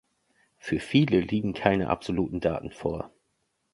[0.57, 3.11] Für viele liegen keine absoluten Daten vor.